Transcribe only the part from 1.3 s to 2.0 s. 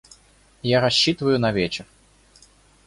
на вечер.